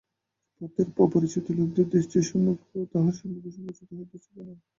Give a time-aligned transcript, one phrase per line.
[0.61, 4.49] পথের অপরিচিত লোকদের দৃষ্টির সম্মুখেও তাহার সর্বাঙ্গ সংকুচিত হইতেছে কেন।